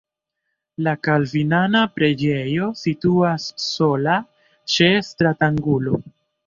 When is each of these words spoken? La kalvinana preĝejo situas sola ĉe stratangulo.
La 0.87 0.93
kalvinana 1.07 1.83
preĝejo 1.99 2.71
situas 2.81 3.47
sola 3.69 4.19
ĉe 4.77 4.93
stratangulo. 5.13 6.01